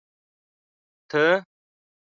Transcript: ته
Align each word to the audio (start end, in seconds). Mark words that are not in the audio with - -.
ته 1.11 1.23